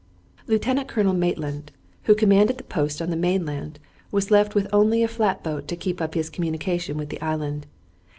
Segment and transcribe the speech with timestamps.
[0.47, 1.71] Lieutenant Colonel Maitland,
[2.05, 3.77] who commanded the post on the mainland,
[4.09, 7.67] was left with only a flat boat to keep up his communication with the island.